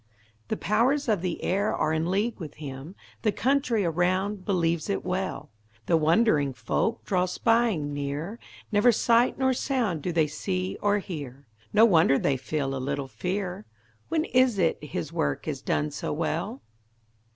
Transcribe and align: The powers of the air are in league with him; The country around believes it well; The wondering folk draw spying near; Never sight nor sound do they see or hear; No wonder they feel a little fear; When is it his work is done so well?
The 0.47 0.57
powers 0.57 1.07
of 1.07 1.21
the 1.21 1.43
air 1.43 1.75
are 1.75 1.93
in 1.93 2.09
league 2.09 2.39
with 2.39 2.55
him; 2.55 2.95
The 3.21 3.31
country 3.31 3.85
around 3.85 4.45
believes 4.45 4.89
it 4.89 5.05
well; 5.05 5.51
The 5.85 5.95
wondering 5.95 6.53
folk 6.53 7.05
draw 7.05 7.27
spying 7.27 7.93
near; 7.93 8.39
Never 8.71 8.91
sight 8.91 9.37
nor 9.37 9.53
sound 9.53 10.01
do 10.01 10.11
they 10.11 10.25
see 10.25 10.75
or 10.81 10.97
hear; 10.97 11.45
No 11.71 11.85
wonder 11.85 12.17
they 12.17 12.35
feel 12.35 12.73
a 12.75 12.81
little 12.83 13.07
fear; 13.07 13.67
When 14.09 14.25
is 14.25 14.57
it 14.57 14.83
his 14.83 15.13
work 15.13 15.47
is 15.47 15.61
done 15.61 15.91
so 15.91 16.11
well? 16.11 16.63